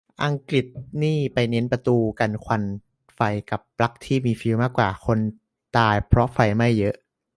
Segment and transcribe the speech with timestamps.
[0.23, 0.65] อังกฤษ
[1.03, 2.63] นี่ไปเน้นประตูกันควัน
[3.15, 3.19] ไฟ
[3.49, 5.19] กับปลั๊กที่มีฟิวส์มากกว่า คน
[5.77, 6.95] ตายเพราะไฟไหม้เยอะ